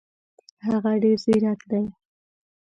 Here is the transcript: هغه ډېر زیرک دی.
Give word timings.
هغه 0.65 0.91
ډېر 1.03 1.17
زیرک 1.25 1.59
دی. 1.71 1.85